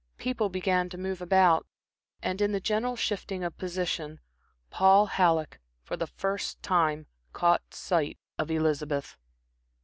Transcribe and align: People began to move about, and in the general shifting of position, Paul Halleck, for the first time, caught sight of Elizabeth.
People 0.17 0.49
began 0.49 0.89
to 0.89 0.97
move 0.97 1.21
about, 1.21 1.67
and 2.23 2.41
in 2.41 2.53
the 2.53 2.59
general 2.59 2.95
shifting 2.95 3.43
of 3.43 3.55
position, 3.59 4.19
Paul 4.71 5.05
Halleck, 5.05 5.59
for 5.83 5.95
the 5.95 6.07
first 6.07 6.63
time, 6.63 7.05
caught 7.33 7.75
sight 7.75 8.17
of 8.35 8.49
Elizabeth. 8.49 9.15